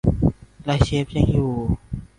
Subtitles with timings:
[0.65, 1.51] และเชฟยังอยู่